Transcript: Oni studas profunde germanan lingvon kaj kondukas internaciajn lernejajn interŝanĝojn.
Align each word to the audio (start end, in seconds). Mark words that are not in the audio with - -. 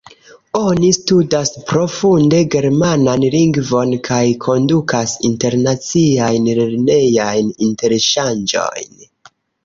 Oni 0.59 0.87
studas 0.95 1.49
profunde 1.71 2.37
germanan 2.55 3.25
lingvon 3.35 3.91
kaj 4.07 4.21
kondukas 4.45 5.13
internaciajn 5.29 6.47
lernejajn 6.61 7.53
interŝanĝojn. 7.67 8.99